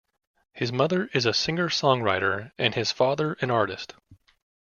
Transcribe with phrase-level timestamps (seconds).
[0.53, 3.93] His mother is a singer-songwriter and his father an artist.